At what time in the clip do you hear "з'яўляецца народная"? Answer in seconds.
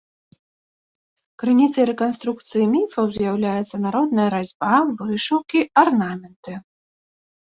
3.17-4.27